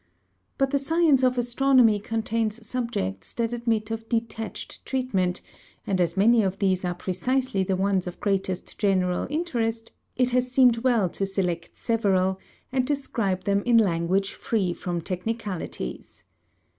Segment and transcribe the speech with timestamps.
[0.57, 5.41] But the science of astronomy contains subjects that admit of detached treatment;
[5.85, 10.51] and as many of these are precisely the ones of greatest general interest, it has
[10.51, 12.39] seemed well to select several,
[12.71, 16.23] and describe them in language free from technicalities.